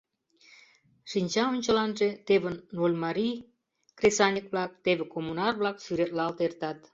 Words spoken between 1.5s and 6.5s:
ончыланже теве Нольмарий кресаньык-влак, теве коммунар-влак сӱретлалт